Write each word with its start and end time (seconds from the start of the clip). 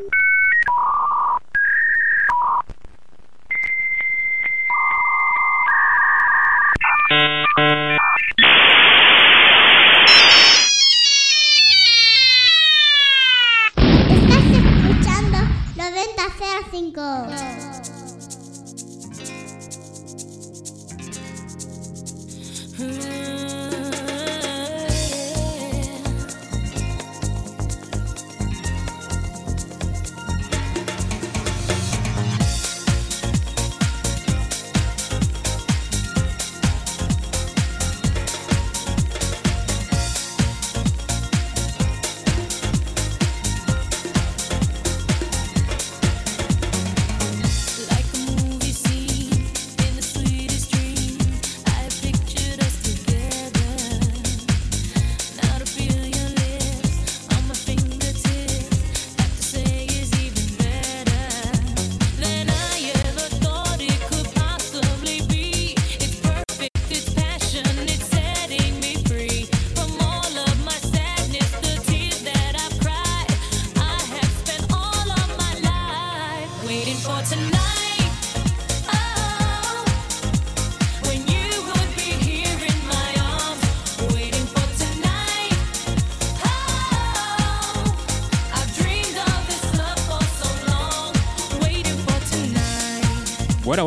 you. 0.00 0.39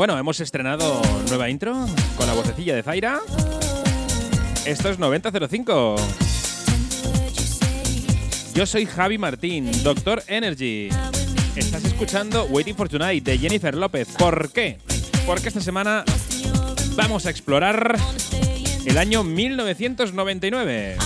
Bueno, 0.03 0.19
hemos 0.19 0.37
estrenado 0.41 1.01
nueva 1.29 1.49
intro 1.49 1.73
con 2.17 2.27
la 2.27 2.33
vocecilla 2.33 2.75
de 2.75 2.83
Zaira. 2.83 3.21
Esto 4.65 4.89
es 4.89 4.99
9005. 4.99 5.95
Yo 8.53 8.65
soy 8.65 8.85
Javi 8.85 9.17
Martín, 9.17 9.71
Doctor 9.81 10.21
Energy. 10.27 10.89
Estás 11.55 11.85
escuchando 11.85 12.43
Waiting 12.47 12.75
for 12.75 12.89
Tonight 12.89 13.23
de 13.23 13.37
Jennifer 13.37 13.73
López. 13.75 14.09
¿Por 14.17 14.51
qué? 14.51 14.77
Porque 15.25 15.47
esta 15.47 15.61
semana 15.61 16.03
vamos 16.97 17.25
a 17.25 17.29
explorar 17.29 17.97
el 18.85 18.97
año 18.97 19.23
1999. 19.23 20.97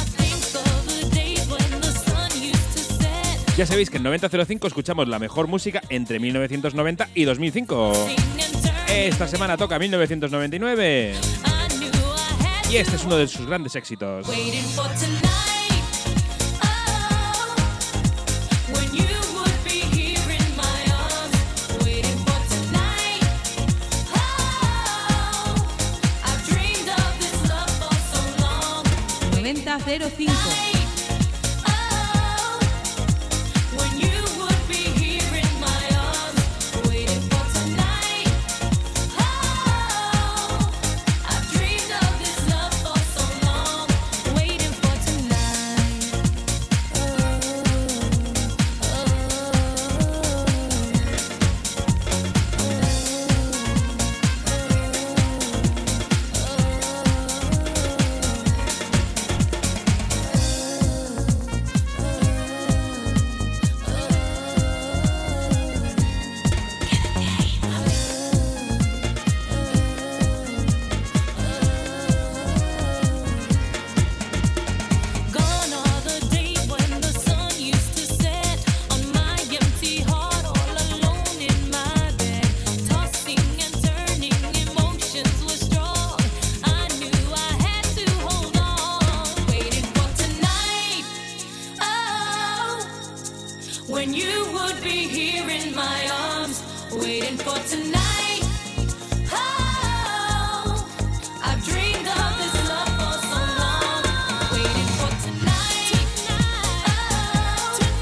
Ya 3.55 3.65
sabéis 3.67 3.91
que 3.91 3.97
en 3.97 4.03
9005 4.03 4.65
escuchamos 4.65 5.07
la 5.07 5.19
mejor 5.19 5.45
música 5.45 5.83
entre 5.89 6.19
1990 6.19 7.09
y 7.13 7.25
2005. 7.25 7.93
Esta 9.05 9.27
semana 9.27 9.55
toca 9.55 9.77
1999. 9.77 11.13
Y 12.71 12.77
este 12.77 12.95
es 12.95 13.05
uno 13.05 13.15
de 13.15 13.27
sus 13.27 13.45
grandes 13.45 13.75
éxitos. 13.75 14.25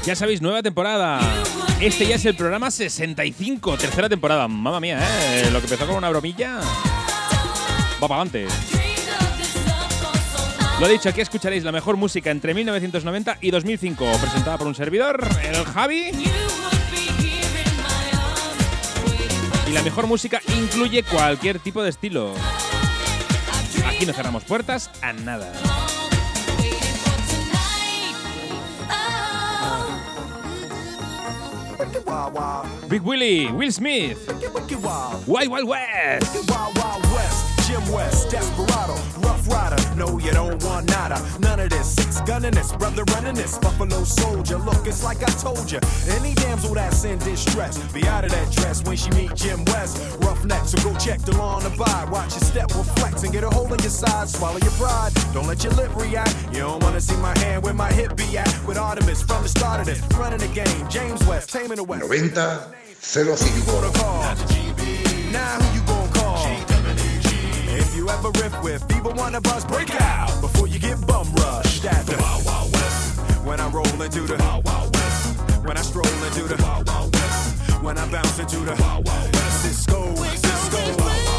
Ya 0.06 0.14
sabéis, 0.14 0.40
nueva 0.40 0.62
temporada. 0.62 1.18
Este 1.80 2.06
ya 2.06 2.14
es 2.14 2.24
el 2.26 2.36
programa 2.36 2.70
65, 2.70 3.76
tercera 3.76 4.08
temporada. 4.08 4.46
Mamma 4.46 4.78
mía, 4.78 5.00
¿eh? 5.02 5.50
Lo 5.50 5.58
que 5.58 5.64
empezó 5.64 5.84
con 5.84 5.96
una 5.96 6.08
bromilla. 6.08 6.60
Va 8.00 8.06
para 8.06 8.22
adelante. 8.22 8.46
Lo 10.78 10.86
dicho, 10.86 11.08
aquí 11.08 11.22
escucharéis 11.22 11.64
la 11.64 11.72
mejor 11.72 11.96
música 11.96 12.30
entre 12.30 12.54
1990 12.54 13.38
y 13.40 13.50
2005, 13.50 14.04
presentada 14.20 14.56
por 14.56 14.68
un 14.68 14.76
servidor, 14.76 15.28
el 15.42 15.64
Javi. 15.64 16.12
Y 19.66 19.72
la 19.72 19.82
mejor 19.82 20.06
música 20.06 20.40
incluye 20.56 21.02
cualquier 21.02 21.58
tipo 21.58 21.82
de 21.82 21.90
estilo. 21.90 22.32
Aquí 23.88 24.06
no 24.06 24.12
cerramos 24.12 24.44
puertas 24.44 24.88
a 25.02 25.12
nada. 25.12 25.52
Big 32.88 33.02
Willie, 33.02 33.50
Will 33.52 33.72
Smith, 33.72 34.18
Wild 35.26 35.48
Wild 35.48 35.68
West. 35.68 37.35
Jim 37.76 37.92
West, 37.92 38.30
Desperado, 38.30 38.94
Rough 39.20 39.46
Rider. 39.48 39.76
No, 39.96 40.18
you 40.18 40.30
don't 40.30 40.62
want 40.64 40.88
nada. 40.88 41.20
None 41.40 41.60
of 41.60 41.68
this. 41.68 41.94
Six 41.94 42.20
gunning 42.22 42.52
this, 42.52 42.72
brother 42.72 43.04
running 43.12 43.34
this. 43.34 43.58
Buffalo 43.58 44.02
soldier. 44.04 44.56
Look, 44.56 44.86
it's 44.86 45.04
like 45.04 45.22
I 45.22 45.30
told 45.32 45.70
you. 45.70 45.78
Any 46.08 46.34
damsel 46.34 46.74
that's 46.74 47.04
in 47.04 47.18
distress, 47.18 47.76
be 47.92 48.06
out 48.08 48.24
of 48.24 48.30
that 48.30 48.50
dress 48.52 48.82
when 48.84 48.96
she 48.96 49.10
meet 49.10 49.34
Jim 49.34 49.62
West. 49.66 50.16
Rough 50.20 50.42
neck, 50.46 50.64
so 50.64 50.82
go 50.82 50.96
check 50.98 51.20
the 51.20 51.36
law 51.36 51.58
and 51.58 51.66
abide. 51.66 52.08
Watch 52.10 52.32
your 52.32 52.40
step 52.40 52.74
reflex 52.74 53.24
and 53.24 53.32
get 53.32 53.44
a 53.44 53.50
hold 53.50 53.72
on 53.72 53.78
your 53.80 53.90
side. 53.90 54.28
Swallow 54.28 54.58
your 54.58 54.72
pride. 54.72 55.12
Don't 55.34 55.46
let 55.46 55.62
your 55.62 55.74
lip 55.74 55.94
react. 55.96 56.34
You 56.52 56.60
don't 56.60 56.82
wanna 56.82 57.00
see 57.00 57.16
my 57.16 57.36
hand 57.40 57.62
where 57.62 57.74
my 57.74 57.92
hip 57.92 58.16
be 58.16 58.38
at. 58.38 58.48
With 58.66 58.78
Artemis 58.78 59.22
from 59.22 59.42
the 59.42 59.50
start 59.50 59.80
of 59.80 59.86
this. 59.86 60.00
Running 60.16 60.38
the 60.38 60.48
game. 60.48 60.88
James 60.88 61.22
West, 61.26 61.50
taming 61.50 61.76
the 61.76 61.84
West. 61.84 62.08
90 62.08 63.60
05. 63.92 65.32
Now 65.32 65.60
who 65.60 65.78
you 65.78 65.86
gonna 65.86 66.12
call? 66.14 66.75
If 67.78 67.94
you 67.94 68.08
ever 68.08 68.30
riff 68.30 68.62
with 68.62 68.90
either 68.90 69.10
one 69.10 69.34
of 69.34 69.46
us, 69.48 69.64
break 69.66 69.90
out 70.00 70.40
before 70.40 70.66
you 70.66 70.78
get 70.78 71.06
bum 71.06 71.30
rushed 71.34 71.84
at 71.84 72.06
the 72.06 72.16
Wild 72.16 72.44
Wild 72.46 72.72
West. 72.72 73.20
When 73.44 73.60
I 73.60 73.68
roll 73.68 74.02
into 74.02 74.22
the 74.22 74.36
Wild 74.36 74.64
Wild 74.64 74.94
West 74.94 75.38
When 75.64 75.76
I 75.76 75.82
stroll 75.82 76.06
into 76.24 76.44
the 76.44 76.60
Wild 76.62 76.86
Wild 76.88 77.14
West. 77.14 77.82
When 77.82 77.98
I 77.98 78.10
bounce 78.10 78.38
into 78.38 78.60
the 78.60 78.74
Wild 78.80 79.06
Wild 79.06 79.32
West. 79.34 79.62
Cisco, 79.62 80.14
Cisco. 80.14 81.35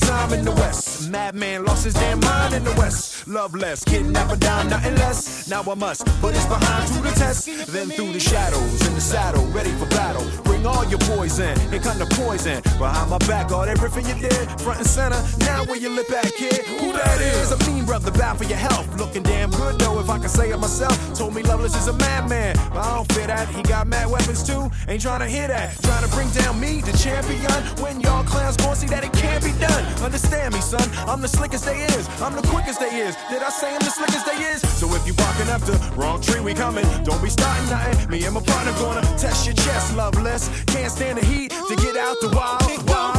Time 0.00 0.32
in 0.32 0.44
the 0.44 0.52
West, 0.52 1.10
madman 1.10 1.64
lost 1.64 1.84
his 1.84 1.94
damn 1.94 2.20
mind 2.20 2.54
in 2.54 2.64
the 2.64 2.72
West. 2.72 3.26
Love 3.28 3.54
less, 3.54 3.84
kidnapper 3.84 4.36
down, 4.36 4.68
nothing 4.68 4.94
less. 4.96 5.48
Now 5.48 5.62
I 5.62 5.74
must 5.74 6.06
put 6.20 6.34
his 6.34 6.46
behind 6.46 6.88
to 6.92 7.00
the 7.02 7.10
test. 7.10 7.46
Then 7.72 7.88
through 7.90 8.12
the 8.12 8.20
shadows 8.20 8.86
in 8.86 8.94
the 8.94 9.00
saddle, 9.00 9.44
ready 9.46 9.70
for 9.72 9.86
battle. 9.86 10.24
Bring 10.44 10.66
all 10.66 10.84
your 10.86 11.00
poison, 11.00 11.58
and 11.72 11.82
come 11.82 11.98
the 11.98 12.06
poison. 12.06 12.62
Behind 12.78 13.10
my 13.10 13.18
back, 13.18 13.52
all 13.52 13.64
everything 13.64 14.06
you 14.06 14.28
did, 14.28 14.60
front 14.60 14.78
and 14.78 14.86
center. 14.86 15.20
Now 15.40 15.64
where 15.64 15.76
you 15.76 15.88
lip 15.90 16.10
at, 16.10 16.32
kid? 16.34 16.64
Who 16.80 16.92
that 16.92 17.20
is? 17.20 17.52
A 17.52 17.58
mean 17.70 17.84
brother, 17.84 18.10
bad 18.10 18.38
for 18.38 18.44
your 18.44 18.58
health. 18.58 18.86
Looking 18.96 19.22
damn 19.22 19.50
good 19.50 19.78
though, 19.78 19.98
if 20.00 20.08
I 20.08 20.18
can 20.18 20.28
say 20.28 20.50
it 20.50 20.58
myself. 20.58 20.96
Told 21.14 21.34
me 21.34 21.42
Loveless 21.42 21.76
is 21.76 21.88
a 21.88 21.92
madman, 21.94 22.56
but 22.70 22.78
I 22.78 22.94
don't 22.96 23.12
fear 23.12 23.26
that. 23.26 23.48
He 23.48 23.62
got 23.62 23.86
mad 23.86 24.10
weapons 24.10 24.42
too. 24.42 24.70
Ain't 24.88 25.02
trying 25.02 25.20
to 25.20 25.26
hear 25.26 25.48
that. 25.48 25.80
Trying 25.82 26.04
to 26.04 26.10
bring 26.14 26.28
down 26.30 26.60
me, 26.60 26.80
the 26.80 26.96
champion. 26.98 27.50
When 27.82 28.00
y'all 28.00 28.24
clowns 28.24 28.56
gon' 28.56 28.76
see 28.76 28.88
that 28.88 29.04
it 29.04 29.12
can't 29.12 29.42
be 29.42 29.52
done. 29.58 29.85
Understand 30.02 30.54
me, 30.54 30.60
son. 30.60 30.88
I'm 31.08 31.20
the 31.20 31.28
slickest 31.28 31.64
they 31.64 31.78
is. 31.84 32.08
I'm 32.20 32.34
the 32.34 32.46
quickest 32.48 32.80
they 32.80 32.94
is. 33.06 33.16
Did 33.30 33.42
I 33.42 33.50
say 33.50 33.72
I'm 33.72 33.80
the 33.80 33.90
slickest 33.90 34.26
they 34.26 34.38
is? 34.52 34.60
So 34.80 34.92
if 34.94 35.06
you 35.06 35.14
barking 35.14 35.48
up 35.48 35.62
the 35.62 35.76
wrong 35.96 36.20
tree, 36.20 36.40
we 36.40 36.54
coming. 36.54 36.86
Don't 37.04 37.22
be 37.22 37.30
starting 37.30 37.68
nothing. 37.70 38.10
Me 38.10 38.24
and 38.24 38.34
my 38.34 38.42
partner 38.42 38.72
gonna 38.72 39.02
test 39.16 39.46
your 39.46 39.54
chest, 39.54 39.96
loveless. 39.96 40.48
Can't 40.66 40.90
stand 40.90 41.18
the 41.18 41.24
heat 41.26 41.50
to 41.50 41.76
get 41.76 41.96
out 41.96 42.16
the 42.20 42.28
wild, 42.34 42.62
wild. 42.88 43.16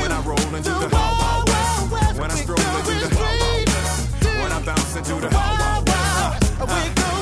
When 0.00 0.12
I 0.12 0.20
roll 0.22 0.54
into 0.54 0.70
the 0.70 0.88
wild, 0.92 1.48
wild 1.48 1.90
west. 1.90 2.20
When 2.20 2.30
I 2.30 2.34
stroll 2.34 2.58
into 2.58 3.08
the 3.08 3.16
wild, 3.16 3.40
wild 3.40 3.68
west. 3.68 4.24
When 4.24 4.52
I 4.52 4.62
bounce 4.64 4.96
into 4.96 5.14
the 5.14 5.28
wild, 5.34 5.58
wild 5.58 5.88
west. 5.88 7.06
To 7.06 7.15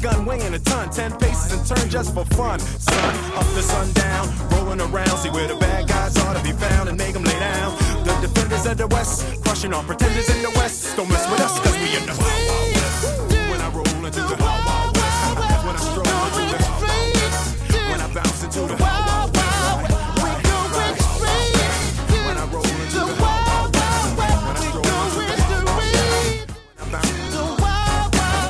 gun 0.00 0.24
weighing 0.24 0.54
a 0.54 0.58
ton, 0.58 0.90
ten 0.90 1.12
paces 1.18 1.52
and 1.52 1.66
turn 1.66 1.88
just 1.88 2.14
for 2.14 2.24
fun. 2.36 2.58
Sun 2.58 3.14
up 3.34 3.46
to 3.54 3.62
sundown, 3.62 4.28
rolling 4.52 4.80
around. 4.80 5.16
See 5.18 5.30
where 5.30 5.46
the 5.46 5.56
bad 5.56 5.88
guys 5.88 6.16
ought 6.18 6.36
to 6.36 6.42
be 6.42 6.52
found 6.52 6.88
and 6.88 6.96
make 6.98 7.12
them 7.12 7.24
lay 7.24 7.38
down. 7.38 7.76
The 8.04 8.14
defenders 8.20 8.66
of 8.66 8.78
the 8.78 8.86
West, 8.88 9.42
crushing 9.42 9.72
all 9.72 9.82
pretenders 9.84 10.28
in 10.30 10.42
the 10.42 10.50
West. 10.50 10.96
Don't 10.96 11.08
mess 11.08 11.30
with 11.30 11.40
us, 11.40 11.58
cause 11.60 11.76
we 11.76 11.96
in 11.96 12.06
the 12.06 12.16
Wild 12.16 12.42
Wild 12.48 12.72
West. 12.74 13.30
When 13.50 13.60
I 13.60 13.68
roll 13.70 14.06
into 14.06 14.20
the 14.20 14.36
Wild 14.40 14.64
Wild 14.66 14.96
West. 14.96 15.20
When 15.66 15.76
I 15.76 15.82
stroll 15.90 16.06
into 16.26 16.42
the 16.50 16.58
Wild 16.64 16.82
Wild 16.82 17.14
West. 17.14 17.42
When 17.90 18.00
I 18.00 18.08
bounce 18.14 18.44
into 18.44 18.60
the 18.60 18.76
Wild 18.82 19.06
Wild 19.06 19.19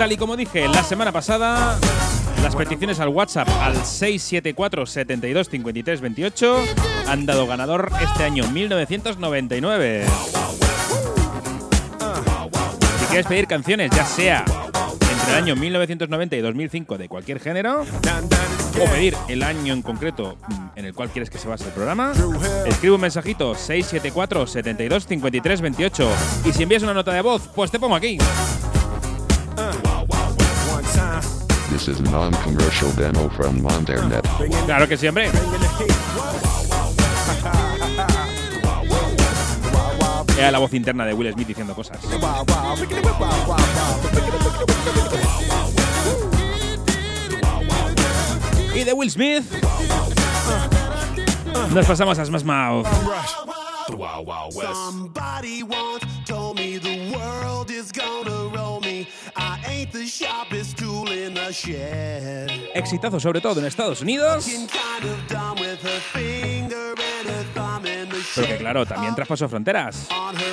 Tal 0.01 0.13
y 0.13 0.17
como 0.17 0.35
dije 0.35 0.67
la 0.67 0.83
semana 0.83 1.13
pasada, 1.13 1.79
las 2.43 2.57
peticiones 2.57 2.99
al 3.01 3.11
WhatsApp 3.11 3.47
al 3.61 3.75
674 3.75 4.87
72 4.87 5.51
53 5.51 6.01
28 6.01 6.57
han 7.07 7.27
dado 7.27 7.47
ganador 7.47 7.93
este 8.01 8.25
año 8.25 8.49
1999. 8.49 10.07
Si 12.99 13.05
quieres 13.09 13.27
pedir 13.27 13.47
canciones, 13.47 13.91
ya 13.95 14.07
sea 14.07 14.47
entre 14.47 15.33
el 15.33 15.35
año 15.35 15.55
1990 15.55 16.35
y 16.35 16.41
2005 16.41 16.97
de 16.97 17.09
cualquier 17.11 17.39
género, 17.39 17.83
o 17.83 18.85
pedir 18.87 19.15
el 19.29 19.43
año 19.43 19.75
en 19.75 19.83
concreto 19.83 20.39
mm, 20.49 20.79
en 20.79 20.85
el 20.87 20.95
cual 20.95 21.11
quieres 21.11 21.29
que 21.29 21.37
se 21.37 21.47
base 21.47 21.65
el 21.65 21.73
programa, 21.73 22.15
escribe 22.65 22.95
un 22.95 23.03
mensajito 23.03 23.55
674 23.55 24.47
72 24.47 25.07
53 25.07 25.61
28 25.61 26.11
y 26.47 26.53
si 26.53 26.63
envías 26.63 26.83
una 26.83 26.95
nota 26.95 27.13
de 27.13 27.21
voz, 27.21 27.51
pues 27.55 27.71
te 27.71 27.79
pongo 27.79 27.97
aquí. 27.97 28.17
This 31.71 31.89
is 31.89 32.01
non-commercial 32.01 32.91
demo 32.93 33.29
from 33.31 33.63
Monternet. 33.63 34.27
Claro 34.67 34.87
que 34.89 34.97
sí, 34.97 35.07
hombre. 35.07 35.31
Era 40.37 40.51
la 40.51 40.59
voz 40.59 40.75
interna 40.75 41.05
de 41.05 41.15
Will 41.15 41.33
Smith 41.33 41.47
diciendo 41.47 41.75
cosas. 41.75 41.99
Y 48.75 48.85
de 48.85 48.93
Will 48.93 49.11
Smith 49.11 49.45
nos 51.73 51.87
pasamos 51.87 52.19
a 52.19 52.25
Smash 52.25 52.45
Mouth. 52.45 52.87
Somebody 54.51 55.63
once 55.63 56.05
told 56.27 56.57
me 56.59 56.79
the 56.79 57.13
world 57.13 57.71
is 57.71 57.93
gonna 57.93 58.49
roll 58.55 58.81
me. 58.81 59.07
I 59.37 59.59
ain't 59.67 59.93
the 59.93 60.07
Exitazo 62.75 63.19
sobre 63.19 63.41
todo 63.41 63.61
en 63.61 63.67
Estados 63.67 64.01
Unidos, 64.03 64.47
pero 68.35 68.47
que 68.47 68.57
claro, 68.59 68.87
también 68.87 69.15
traspasó 69.15 69.49
fronteras. 69.49 70.09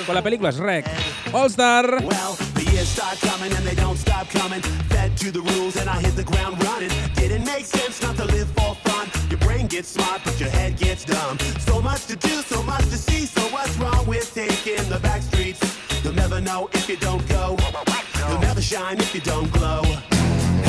Con 0.06 0.14
la 0.14 0.22
película 0.22 0.50
Shrek, 0.50 0.86
All 1.32 1.46
Star? 1.46 2.02
You'll 16.04 16.14
never 16.14 16.40
know 16.40 16.70
if 16.72 16.88
you 16.88 16.96
don't 16.96 17.26
go. 17.28 17.56
You'll 18.28 18.38
never 18.40 18.62
shine 18.62 18.98
if 18.98 19.14
you 19.14 19.20
don't 19.20 19.50
glow. 19.52 19.82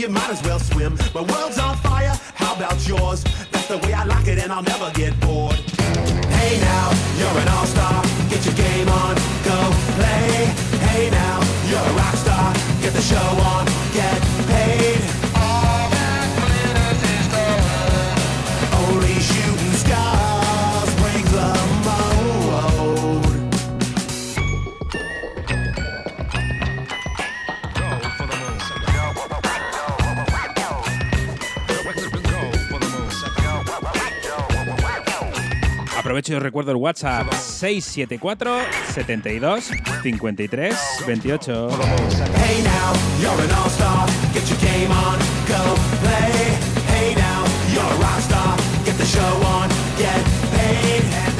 You 0.00 0.08
might 0.08 0.30
as 0.30 0.42
well 0.42 0.58
swim. 0.58 0.96
My 1.14 1.20
world's 1.20 1.58
on 1.58 1.76
fire, 1.76 2.18
how 2.34 2.54
about 2.56 2.88
yours? 2.88 3.22
That's 3.52 3.68
the 3.68 3.76
way 3.78 3.92
I 3.92 4.04
like 4.04 4.26
it, 4.28 4.38
and 4.38 4.50
I'll 4.50 4.62
never 4.62 4.90
get 4.92 5.12
bored. 5.20 5.60
Hey 6.40 6.58
now, 6.58 6.86
you're 7.18 7.42
an 7.42 7.48
all-star. 7.48 8.02
Get 8.30 8.42
your 8.46 8.54
game 8.54 8.88
on, 8.88 9.14
go 9.44 9.58
play. 10.00 10.46
Hey 10.88 11.10
now, 11.10 11.36
you're 11.68 11.86
a 11.92 11.92
rock 12.00 12.14
star. 12.16 12.54
Get 12.80 12.94
the 12.94 13.02
show 13.02 13.39
y 36.30 36.34
os 36.34 36.42
recuerdo 36.42 36.70
el 36.70 36.76
WhatsApp 36.76 37.32
674 37.32 38.60
72 38.92 39.70
53 40.02 40.76
28. 41.06 41.68
Hey 42.36 42.62
now, 42.62 42.92
you're 43.20 43.42
an 43.42 43.50
all-star. 43.50 44.06
Get 44.32 44.48
your 44.48 44.58
game 44.60 44.92
on, 44.92 45.18
go 45.48 45.74
play. 46.00 46.30
Hey 46.88 47.14
now, 47.16 47.44
you're 47.72 47.82
a 47.82 47.98
rock 47.98 48.20
star. 48.20 48.56
Get 48.84 48.96
the 48.96 49.06
show 49.06 49.46
on, 49.46 49.68
get 49.98 50.24
paid. 50.52 51.39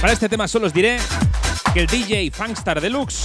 Para 0.00 0.12
este 0.12 0.28
tema 0.28 0.48
solo 0.48 0.66
os 0.66 0.72
diré 0.72 0.98
que 1.72 1.80
el 1.80 1.86
DJ 1.86 2.30
Funkstar 2.30 2.80
Deluxe 2.80 3.24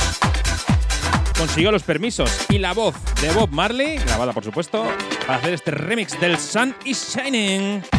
consiguió 1.37 1.71
los 1.71 1.83
permisos 1.83 2.29
y 2.49 2.57
la 2.57 2.73
voz 2.73 2.95
de 3.21 3.31
Bob 3.31 3.49
Marley, 3.51 3.97
grabada 3.97 4.33
por 4.33 4.43
supuesto, 4.43 4.85
para 5.25 5.39
hacer 5.39 5.53
este 5.53 5.71
remix 5.71 6.19
del 6.19 6.37
Sun 6.37 6.75
is 6.85 7.15
Shining. 7.15 7.98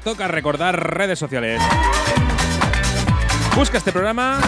toca 0.00 0.28
recordar 0.28 0.96
redes 0.96 1.18
sociales. 1.18 1.60
Busca 3.54 3.78
este 3.78 3.92
programa 3.92 4.40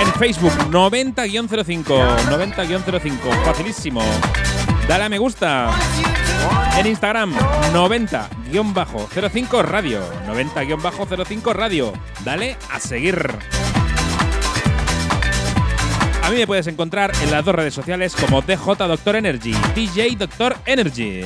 en 0.00 0.12
Facebook 0.14 0.52
90-05. 0.70 1.84
90-05. 1.84 3.44
Facilísimo. 3.44 4.02
Dale 4.88 5.04
a 5.04 5.08
me 5.08 5.18
gusta. 5.18 5.70
En 6.78 6.86
Instagram 6.86 7.34
90-05 7.72 9.62
radio. 9.64 10.02
90-05 10.26 11.52
radio. 11.54 11.92
Dale 12.24 12.56
a 12.70 12.78
seguir. 12.78 13.38
A 16.22 16.30
mí 16.30 16.36
me 16.36 16.46
puedes 16.46 16.66
encontrar 16.66 17.12
en 17.22 17.30
las 17.30 17.44
dos 17.44 17.54
redes 17.54 17.72
sociales 17.72 18.16
como 18.16 18.42
DJ 18.42 18.86
Doctor 18.88 19.16
Energy. 19.16 19.54
DJ 19.74 20.16
Doctor 20.16 20.56
Energy. 20.66 21.24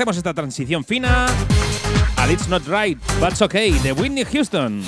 hacemos 0.00 0.16
esta 0.16 0.32
transición 0.32 0.82
fina 0.82 1.26
al 2.16 2.30
It's 2.30 2.48
Not 2.48 2.62
Right, 2.66 2.98
But's 3.20 3.42
Okay 3.42 3.72
de 3.80 3.92
Whitney 3.92 4.24
Houston. 4.24 4.82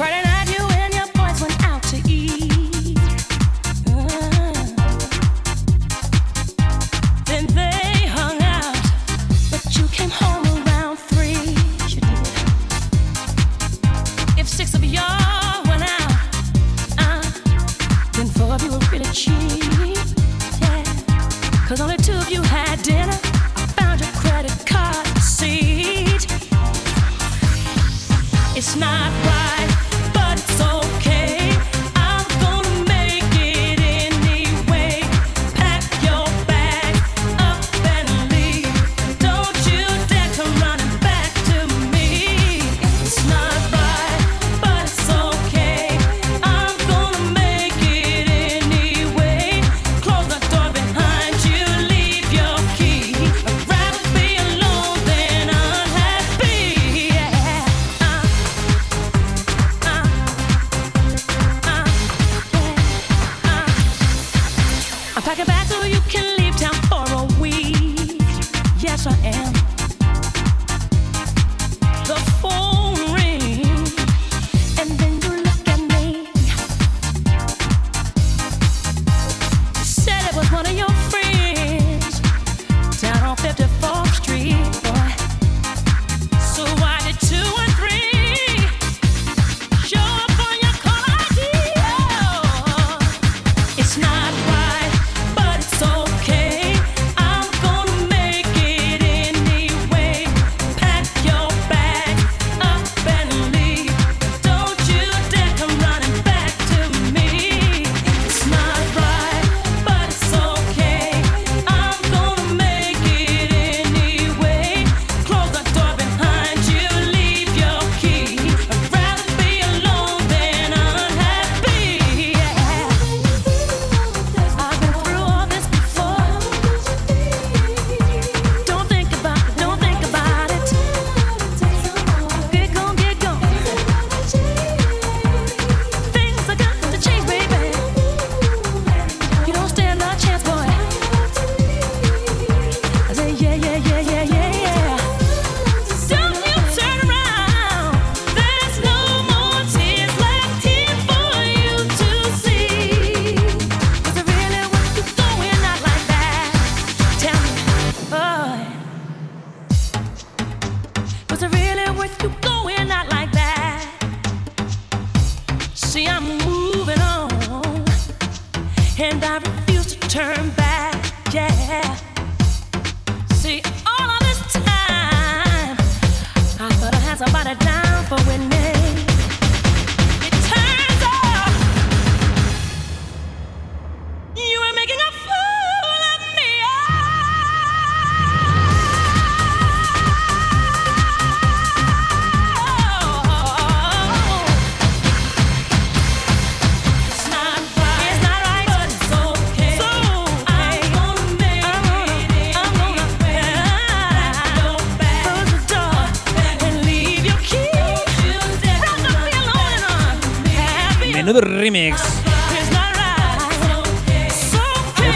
Menudo 211.23 211.41
remix. 211.41 212.03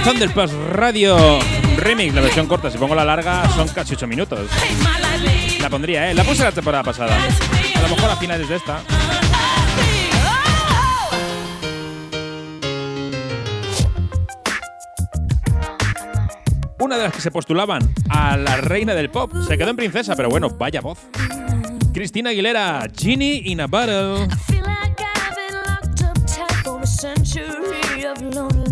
Thunderpass 0.04 0.52
Radio 0.70 1.40
Remix, 1.78 2.14
la 2.14 2.20
versión 2.20 2.46
corta. 2.46 2.70
Si 2.70 2.78
pongo 2.78 2.94
la 2.94 3.04
larga, 3.04 3.48
son 3.56 3.66
casi 3.66 3.94
8 3.94 4.06
minutos. 4.06 4.48
La 5.60 5.68
pondría, 5.68 6.08
¿eh? 6.08 6.14
La 6.14 6.22
puse 6.22 6.44
la 6.44 6.52
temporada 6.52 6.84
pasada. 6.84 7.16
A 7.16 7.82
lo 7.82 7.88
mejor 7.88 8.08
a 8.08 8.14
finales 8.14 8.48
de 8.48 8.54
esta. 8.54 8.82
Una 16.78 16.98
de 16.98 17.02
las 17.02 17.12
que 17.12 17.20
se 17.20 17.32
postulaban 17.32 17.82
a 18.10 18.36
la 18.36 18.58
reina 18.58 18.94
del 18.94 19.10
pop 19.10 19.32
se 19.48 19.58
quedó 19.58 19.70
en 19.70 19.76
princesa, 19.76 20.14
pero 20.14 20.28
bueno, 20.28 20.50
vaya 20.50 20.80
voz. 20.80 21.00
Cristina 21.92 22.30
Aguilera, 22.30 22.86
Genie 22.96 23.42
in 23.46 23.60
a 23.60 23.66
Battle. 23.66 24.28
century 26.96 28.04
of 28.06 28.22
loneliness. 28.22 28.65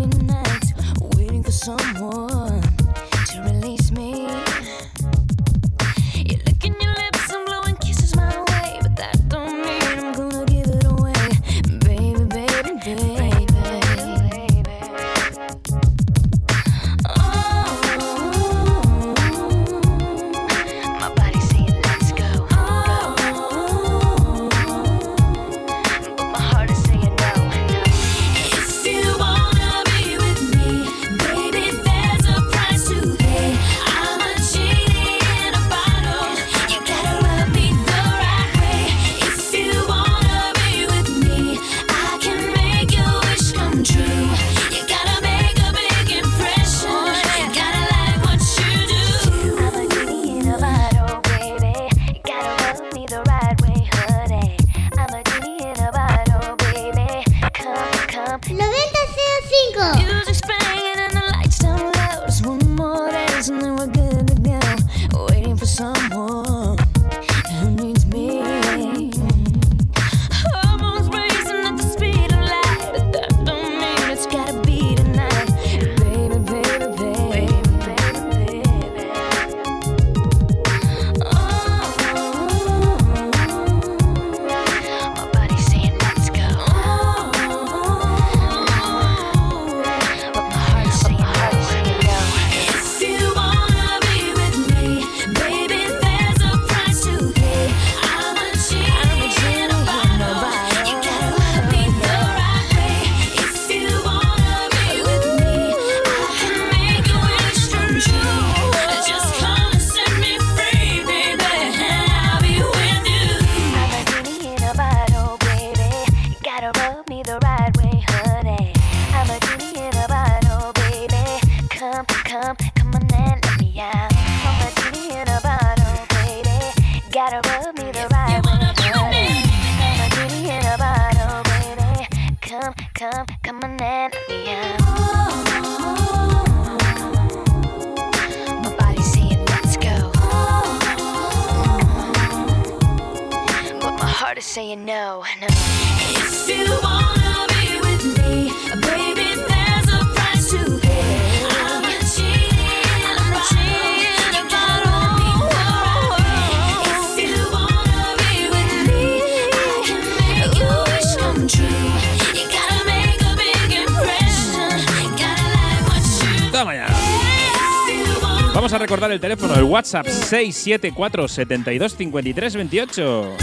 WhatsApp 169.95 170.07
674 170.07 171.27
72 171.27 171.95
53 171.95 172.55
28. 172.55 173.35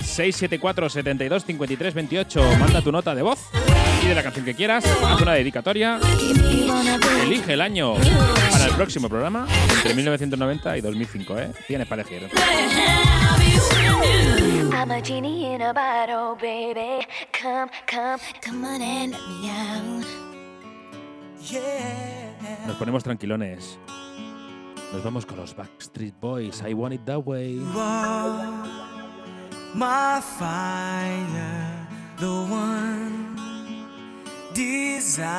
674 0.00 0.88
72 0.88 1.44
53 1.44 1.94
28. 1.94 2.58
Manda 2.58 2.80
tu 2.80 2.92
nota 2.92 3.14
de 3.14 3.22
voz, 3.22 3.40
pide 4.00 4.14
la 4.14 4.22
canción 4.22 4.44
que 4.44 4.54
quieras, 4.54 4.84
haz 4.84 5.20
una 5.20 5.32
dedicatoria, 5.32 5.98
elige 7.22 7.54
el 7.54 7.60
año 7.60 7.94
para 8.52 8.66
el 8.66 8.74
próximo 8.74 9.08
programa 9.08 9.46
entre 9.78 9.94
1990 9.94 10.78
y 10.78 10.80
2005, 10.80 11.38
¿eh? 11.40 11.50
Tienes 11.66 11.88
para 11.88 12.02
elegir. 12.02 12.28
I'm 14.72 14.90
a 14.92 15.00
genie 15.00 15.54
in 15.54 15.62
a 15.62 15.72
bottle, 15.72 16.36
baby. 16.40 17.04
Come, 17.32 17.70
come, 17.90 18.20
come 18.44 18.64
on 18.64 18.80
and 18.80 19.12
let 19.12 19.20
me 19.26 19.50
out. 19.50 20.06
Nos 22.66 22.76
ponemos 22.76 23.02
tranquilones. 23.02 23.78
Nos 24.96 25.04
vamos 25.04 25.26
con 25.26 25.36
los 25.36 25.54
Backstreet 25.54 26.18
Boys. 26.18 26.62
I 26.62 26.72
want 26.72 26.94
it 26.94 27.04
that 27.04 27.22
way. 27.26 27.56
my 29.74 30.22
fire, 30.22 31.86
the 32.16 32.26
one 32.26 33.36
desire. 34.54 35.30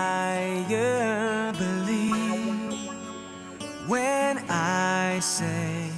Believe 1.58 2.72
when 3.88 4.38
I 4.48 5.18
say 5.22 5.90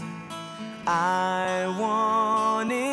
I 0.87 1.67
want 1.77 2.71
it 2.71 2.88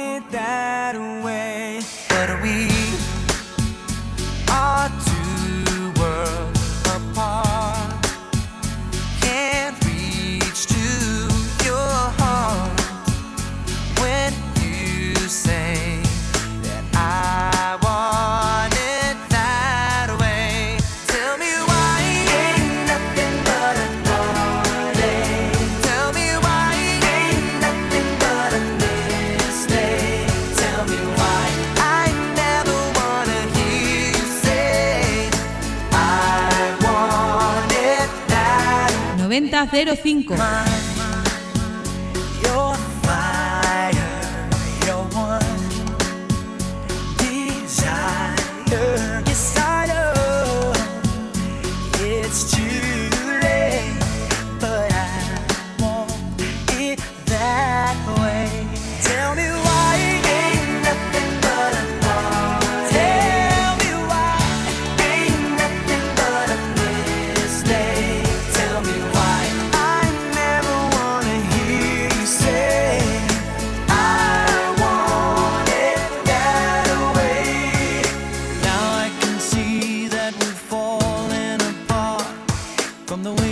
9005. 39.67 40.76
From 83.17 83.23
the 83.23 83.33
way 83.33 83.46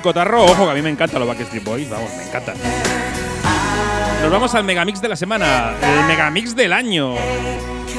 cotarro, 0.00 0.44
ojo 0.44 0.64
que 0.64 0.70
a 0.70 0.74
mí 0.74 0.82
me 0.82 0.90
encantan 0.90 1.20
los 1.20 1.28
Backstreet 1.28 1.64
Boys, 1.64 1.88
vamos, 1.88 2.10
me 2.16 2.24
encantan. 2.24 2.56
Nos 4.22 4.30
vamos 4.30 4.54
al 4.54 4.64
megamix 4.64 5.00
de 5.00 5.08
la 5.08 5.16
semana, 5.16 5.74
el 5.82 6.06
megamix 6.06 6.54
del 6.54 6.72
año. 6.72 7.14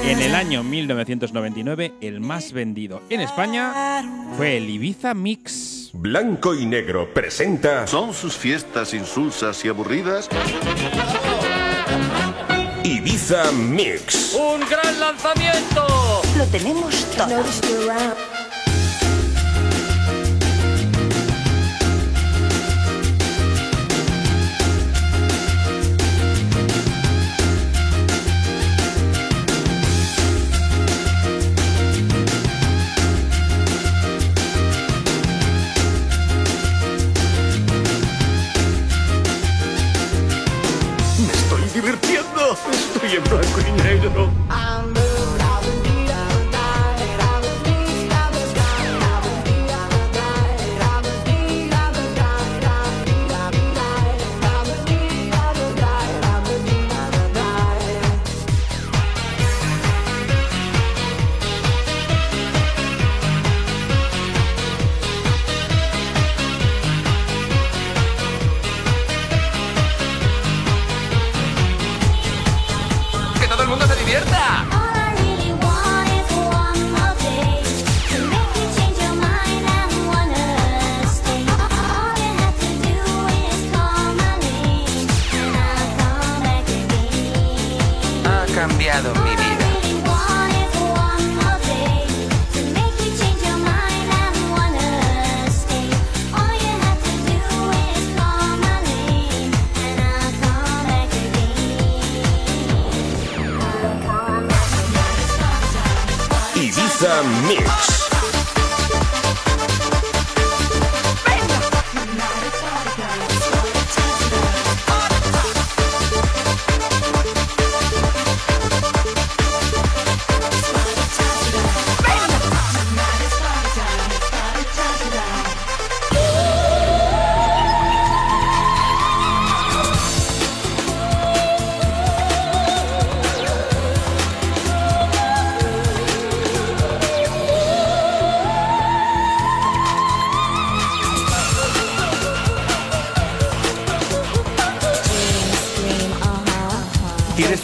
En 0.03 0.19
el 0.19 0.33
año 0.33 0.63
1999, 0.63 1.93
el 2.01 2.21
más 2.21 2.53
vendido 2.53 3.01
en 3.09 3.21
España 3.21 4.03
fue 4.35 4.57
el 4.57 4.69
Ibiza 4.69 5.13
Mix. 5.13 5.91
Blanco 5.93 6.55
y 6.55 6.65
Negro 6.65 7.13
presenta. 7.13 7.85
¿Son 7.85 8.13
sus 8.13 8.35
fiestas 8.35 8.93
insulsas 8.93 9.63
y 9.63 9.67
aburridas? 9.67 10.27
Ibiza 12.83 13.51
Mix. 13.51 14.33
¡Un 14.33 14.61
gran 14.67 14.99
lanzamiento! 14.99 16.21
Lo 16.37 16.45
tenemos 16.45 17.05
todo. 17.15 18.30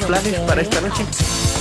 planes 0.08 0.39
para 0.39 0.62
esta 0.62 0.80
noche? 0.80 1.57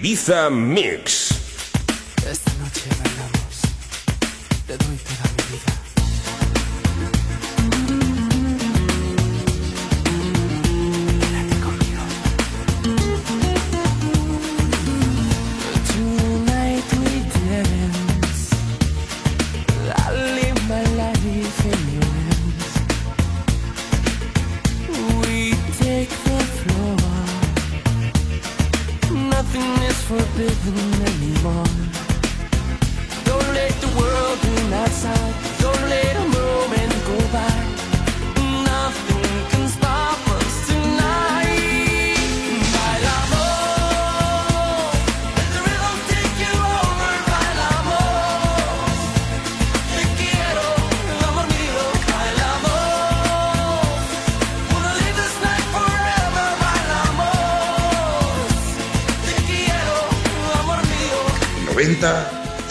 Ibiza 0.00 0.48
Mix. 0.48 1.19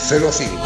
05. 0.10 0.59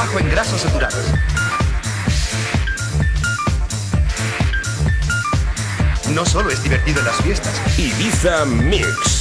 bajo 0.00 0.18
en 0.18 0.30
grasas 0.30 0.62
saturadas. 0.62 1.12
No 6.14 6.24
solo 6.24 6.48
es 6.50 6.62
divertido 6.62 7.00
en 7.00 7.04
las 7.04 7.16
fiestas. 7.16 7.52
Ibiza 7.78 8.46
Mix. 8.46 9.19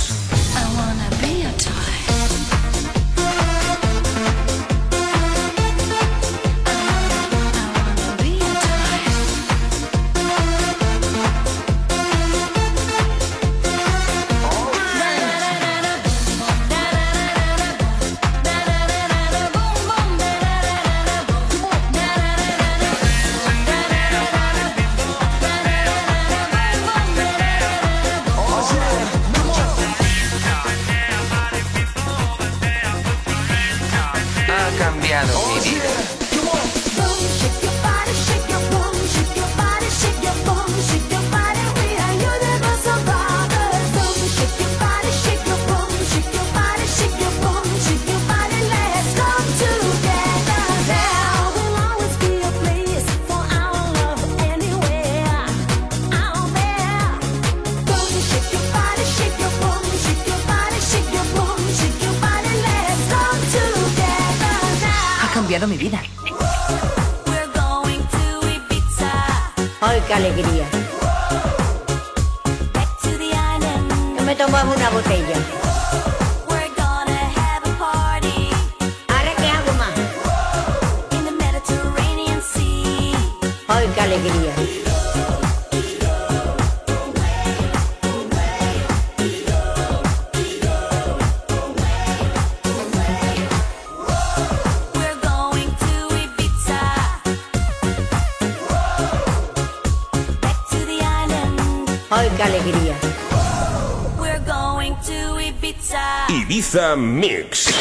Ibiza 106.69 106.95
Mix. 106.95 107.73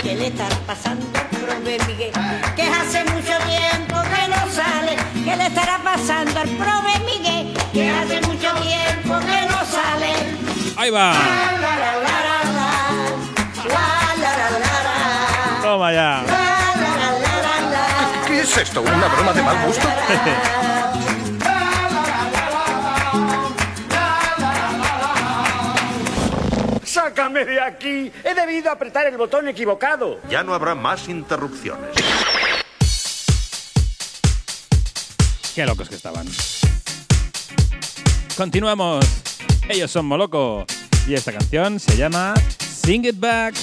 ¿Qué 0.00 0.14
le 0.14 0.28
estará 0.28 0.54
pasando, 0.64 1.04
prove 1.28 1.76
Miguel? 1.88 2.12
Que 2.54 2.62
hace 2.62 3.02
mucho 3.06 3.36
tiempo 3.48 3.96
que 4.14 4.28
no 4.28 4.52
sale. 4.52 4.96
¿Qué 5.24 5.36
le 5.36 5.46
estará 5.46 5.80
pasando 5.82 6.38
al 6.38 6.48
prove 6.50 7.00
Miguel? 7.04 7.52
Que 7.72 7.90
hace 7.90 8.20
mucho 8.20 8.52
tiempo 8.62 9.18
que 9.26 9.40
no 9.48 9.64
sale. 9.66 10.12
Ahí 10.76 10.90
va. 10.90 11.14
Toma 15.60 15.92
ya. 15.92 16.22
¿Qué 18.24 18.40
es 18.42 18.56
esto? 18.56 18.82
¿Una 18.82 19.08
broma 19.08 19.32
de 19.32 19.42
mal 19.42 19.66
gusto? 19.66 19.88
¡Sácame 27.38 27.44
de 27.44 27.60
aquí! 27.60 28.12
He 28.24 28.34
debido 28.34 28.70
apretar 28.70 29.06
el 29.06 29.16
botón 29.16 29.48
equivocado. 29.48 30.20
Ya 30.28 30.42
no 30.42 30.54
habrá 30.54 30.74
más 30.74 31.08
interrupciones. 31.08 31.90
Qué 35.54 35.64
locos 35.64 35.88
que 35.88 35.94
estaban. 35.94 36.26
Continuamos. 38.36 39.04
Ellos 39.68 39.90
son 39.90 40.06
Moloco. 40.06 40.66
Y 41.06 41.14
esta 41.14 41.32
canción 41.32 41.78
se 41.78 41.96
llama 41.96 42.34
Sing 42.58 43.04
It 43.04 43.18
Back. 43.18 43.54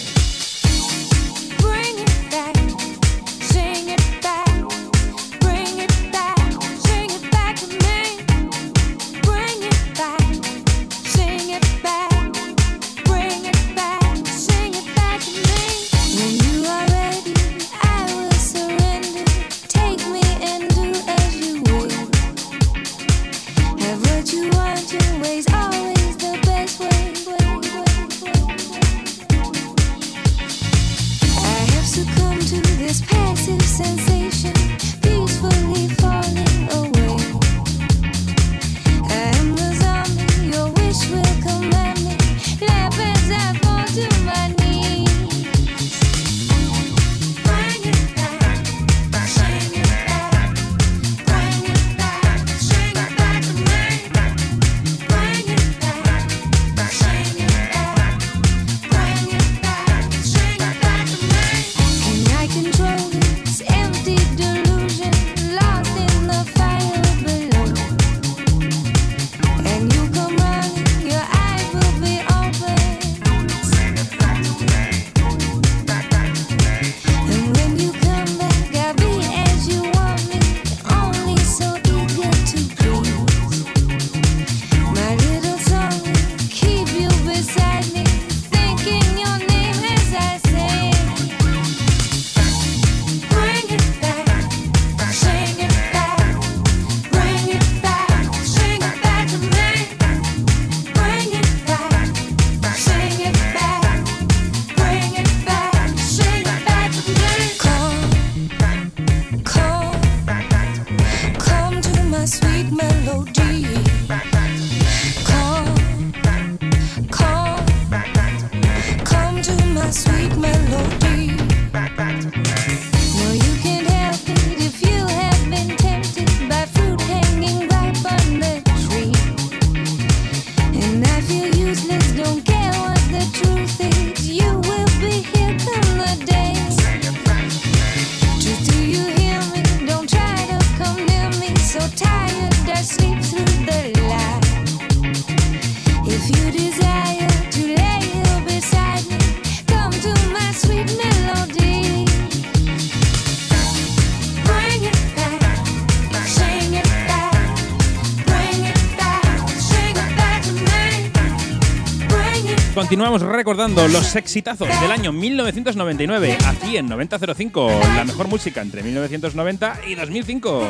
Continuamos 162.95 163.23
recordando 163.23 163.89
los 163.89 164.15
exitazos 164.15 164.69
del 164.79 164.89
año 164.89 165.11
1999, 165.11 166.37
aquí 166.45 166.77
en 166.77 166.87
9005, 166.87 167.69
la 167.93 168.05
mejor 168.05 168.29
música 168.29 168.61
entre 168.61 168.83
1990 168.83 169.79
y 169.85 169.95
2005. 169.95 170.65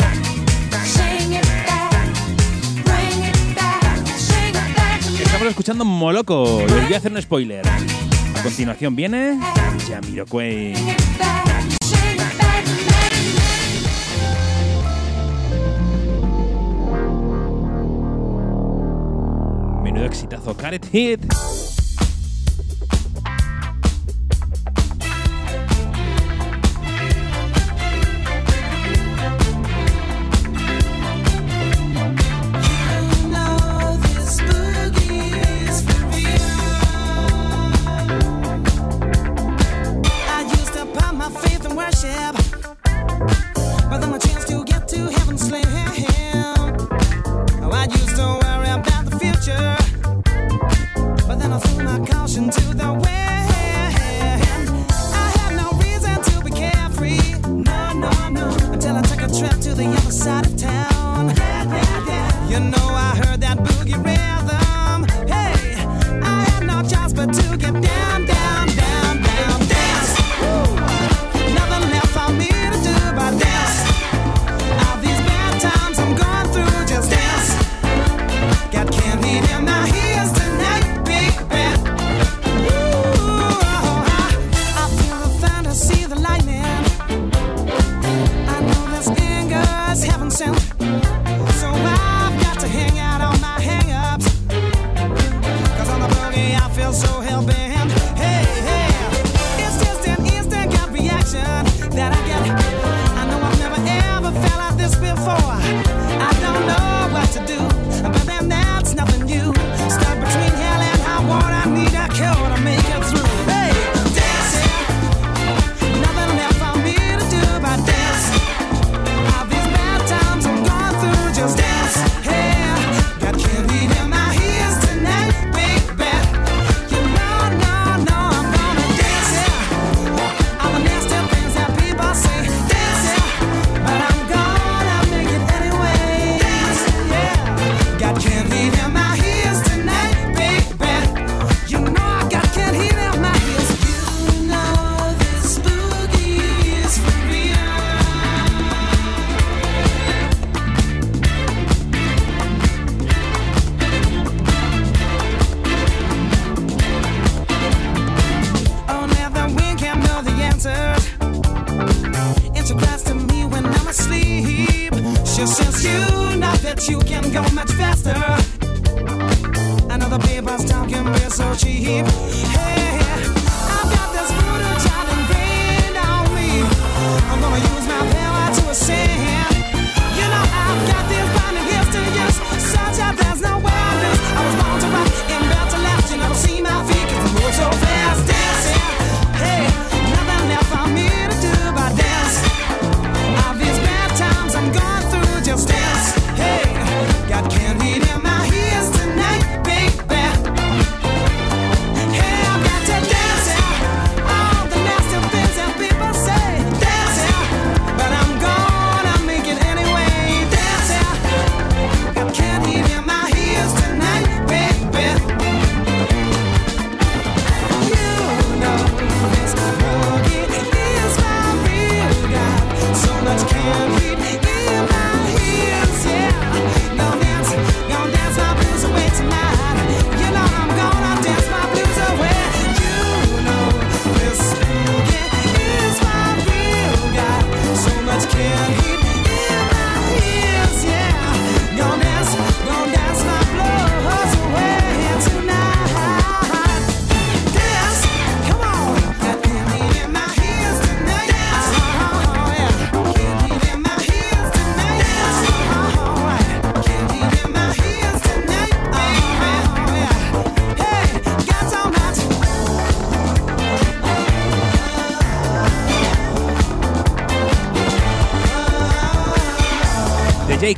Estamos 5.22 5.48
escuchando 5.50 5.86
Moloco, 5.86 6.62
y 6.62 6.64
os 6.64 6.84
voy 6.86 6.94
a 6.96 6.98
hacer 6.98 7.12
un 7.12 7.22
spoiler. 7.22 7.64
A 7.68 8.42
continuación 8.42 8.96
viene 8.96 9.40
Jamiroquai. 9.88 10.74
Menudo 19.84 20.06
exitazo, 20.06 20.58
Caret 20.58 20.90
Hit. 20.92 21.22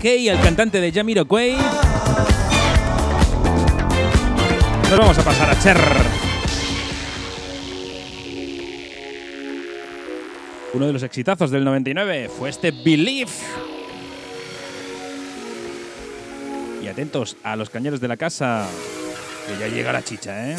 Hey, 0.09 0.29
al 0.29 0.39
cantante 0.39 0.79
de 0.79 0.89
Jamiroquai. 0.89 1.57
Nos 4.89 4.97
vamos 4.97 5.17
a 5.17 5.21
pasar 5.21 5.49
a 5.49 5.59
Cher. 5.59 5.77
Uno 10.73 10.87
de 10.87 10.93
los 10.93 11.03
exitazos 11.03 11.51
del 11.51 11.65
99 11.65 12.29
fue 12.29 12.47
este 12.47 12.71
Believe. 12.71 13.29
Y 16.81 16.87
atentos 16.87 17.35
a 17.43 17.57
los 17.57 17.69
cañeros 17.69 17.99
de 17.99 18.07
la 18.07 18.15
casa, 18.15 18.65
que 19.45 19.59
ya 19.59 19.67
llega 19.67 19.91
la 19.91 20.05
chicha, 20.05 20.51
¿eh? 20.51 20.55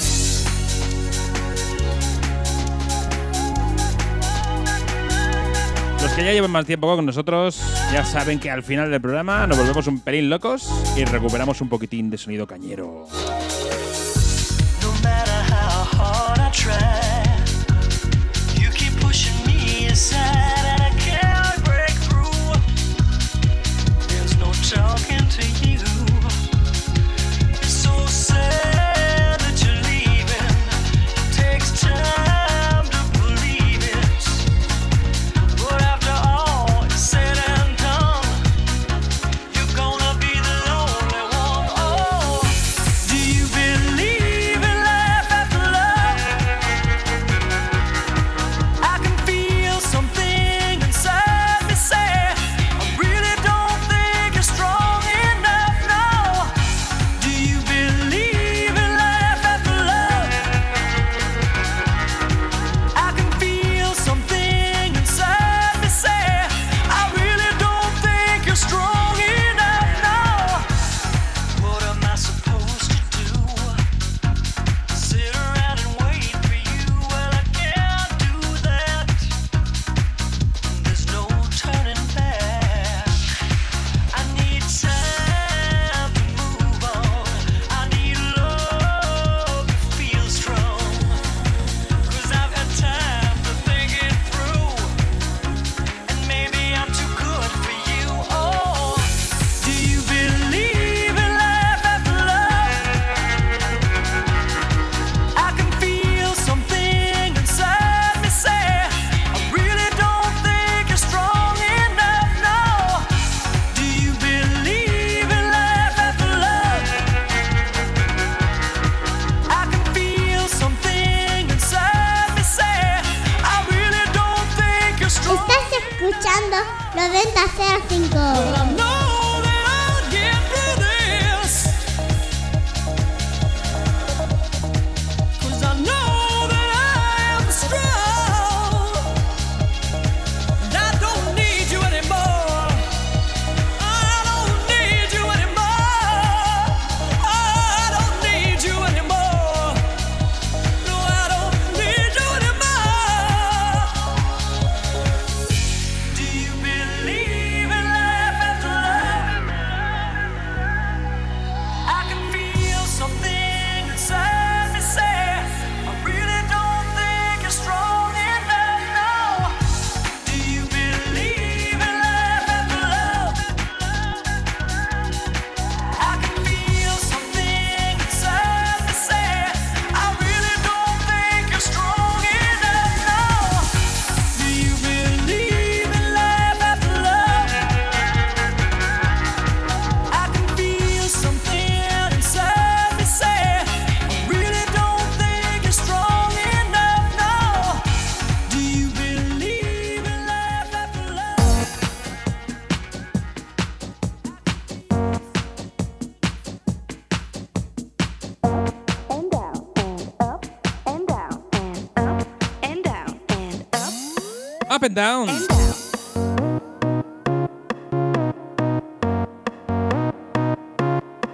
Los 6.02 6.12
que 6.12 6.22
ya 6.22 6.32
llevan 6.32 6.50
más 6.50 6.66
tiempo 6.66 6.94
con 6.94 7.06
nosotros 7.06 7.77
ya 7.92 8.04
saben 8.04 8.38
que 8.38 8.50
al 8.50 8.62
final 8.62 8.90
del 8.90 9.00
programa 9.00 9.46
nos 9.46 9.56
volvemos 9.56 9.86
un 9.86 10.00
pelín 10.00 10.28
locos 10.28 10.70
y 10.96 11.04
recuperamos 11.04 11.60
un 11.62 11.70
poquitín 11.70 12.10
de 12.10 12.18
sonido 12.18 12.46
cañero. 12.46 13.06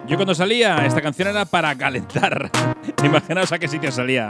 Yo 0.07 0.17
cuando 0.17 0.35
salía, 0.35 0.85
esta 0.85 1.01
canción 1.01 1.29
era 1.29 1.47
para 1.47 1.75
calentar. 1.75 2.51
Imaginaos 3.03 3.53
a 3.53 3.59
qué 3.59 3.67
sitio 3.67 3.91
salía. 3.91 4.29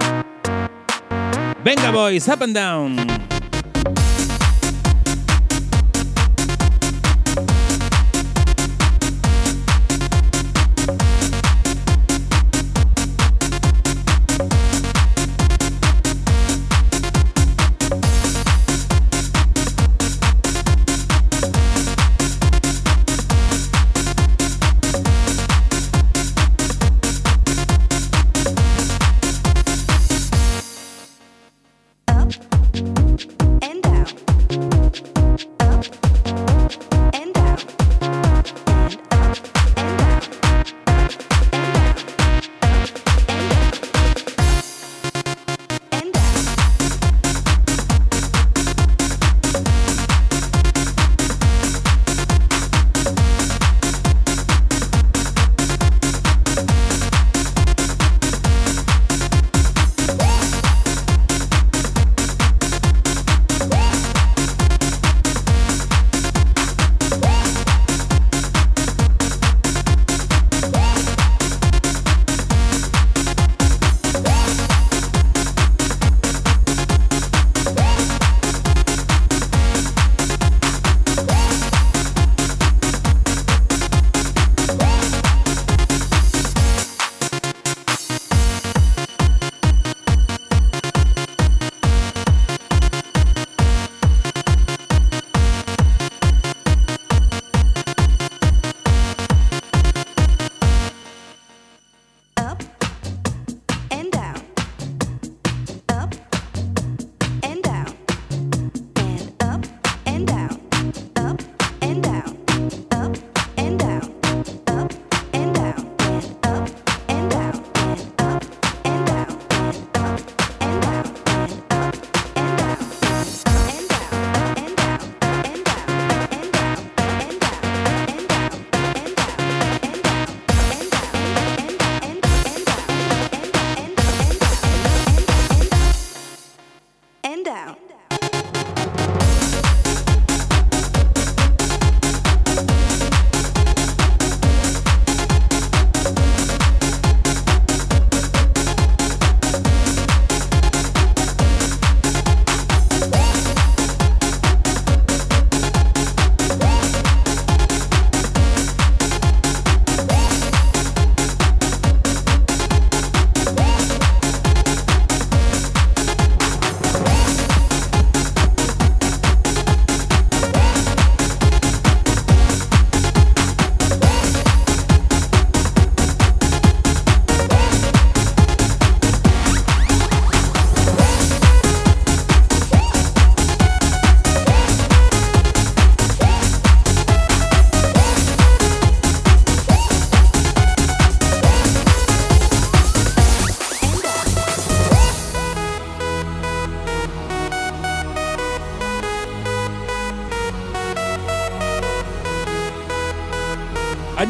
Venga, 1.64 1.90
boys, 1.90 2.28
up 2.28 2.44
and 2.44 2.54
down. 2.54 3.33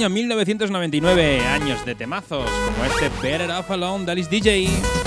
Año 0.04 0.12
1999, 0.12 1.40
años 1.46 1.86
de 1.86 1.94
temazos, 1.94 2.44
como 2.44 2.84
este 2.84 3.08
Better 3.22 3.50
Off 3.52 3.70
Alone 3.70 4.04
de 4.04 4.28
DJ. 4.28 5.03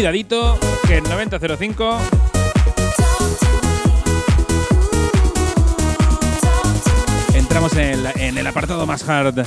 Cuidadito, 0.00 0.58
que 0.86 0.96
en 0.96 1.04
9005 1.04 1.98
entramos 7.34 7.74
en 7.74 7.80
el, 7.80 8.06
en 8.16 8.38
el 8.38 8.46
apartado 8.46 8.86
más 8.86 9.06
hard. 9.06 9.34
¡No 9.36 9.44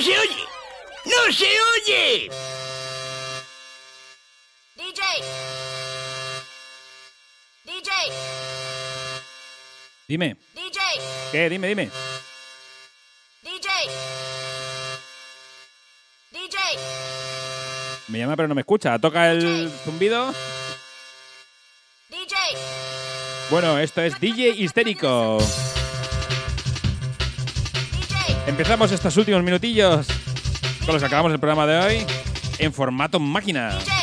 se 0.00 0.18
oye! 0.18 0.46
¡No 1.04 1.30
se 1.30 1.44
oye! 1.44 2.61
Dime, 10.08 10.36
DJ. 10.54 10.80
¿qué? 11.30 11.48
Dime, 11.48 11.68
dime. 11.68 11.90
DJ. 13.42 13.68
DJ. 16.30 16.58
Me 18.08 18.18
llama 18.18 18.36
pero 18.36 18.48
no 18.48 18.54
me 18.54 18.60
escucha. 18.60 18.98
Toca 18.98 19.30
el 19.30 19.70
zumbido. 19.84 20.32
DJ. 22.10 22.36
Bueno, 23.50 23.78
esto 23.78 24.02
es 24.02 24.18
DJ 24.20 24.50
histérico. 24.50 25.38
Empezamos 28.46 28.92
estos 28.92 29.16
últimos 29.16 29.42
minutillos 29.42 30.06
con 30.84 30.94
los 30.94 31.02
que 31.02 31.06
acabamos 31.06 31.32
el 31.32 31.38
programa 31.38 31.66
de 31.66 31.78
hoy 31.78 32.06
en 32.58 32.72
formato 32.72 33.18
máquina. 33.18 33.78
Can 33.86 34.01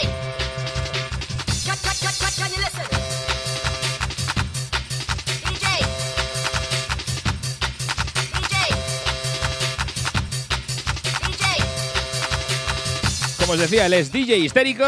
Como 13.50 13.56
os 13.56 13.68
decía, 13.68 13.88
él 13.88 13.94
es 13.94 14.12
DJ 14.12 14.38
histérico. 14.38 14.84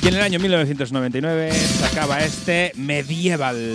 Y 0.00 0.06
en 0.06 0.14
el 0.14 0.22
año 0.22 0.38
1999 0.38 1.50
sacaba 1.80 2.20
este 2.20 2.70
Medieval. 2.76 3.74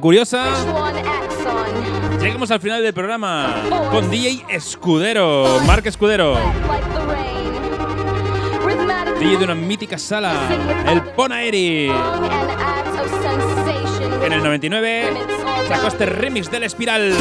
Curiosa. 0.00 0.46
Llegamos 2.20 2.50
al 2.50 2.60
final 2.60 2.82
del 2.82 2.92
programa 2.92 3.62
con 3.90 4.10
DJ 4.10 4.44
Escudero, 4.48 5.60
Marc 5.66 5.86
Escudero. 5.86 6.36
DJ 9.18 9.36
de 9.36 9.44
una 9.44 9.54
mítica 9.54 9.98
sala, 9.98 10.34
el 10.88 11.02
Ponaeri. 11.02 11.90
En 14.24 14.32
el 14.32 14.42
99 14.42 15.10
sacó 15.68 15.88
este 15.88 16.06
remix 16.06 16.50
del 16.50 16.64
Espiral. 16.64 17.14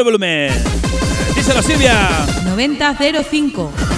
Sube 0.00 0.12
el 0.12 0.18
volumen. 0.18 0.50
Díselo, 1.34 1.62
Silvia. 1.62 2.26
9005. 2.44 3.89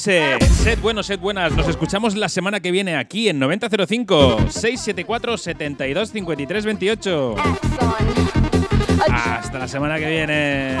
Sed 0.00 0.78
buenos, 0.80 1.06
sed 1.06 1.20
buenas. 1.20 1.52
Nos 1.52 1.68
escuchamos 1.68 2.16
la 2.16 2.30
semana 2.30 2.60
que 2.60 2.70
viene 2.70 2.96
aquí 2.96 3.28
en 3.28 3.38
9005 3.38 4.46
674 4.48 5.36
72 5.36 6.10
53 6.10 6.64
28. 6.64 7.34
Hasta 9.10 9.58
la 9.58 9.68
semana 9.68 9.98
que 9.98 10.08
viene. 10.08 10.78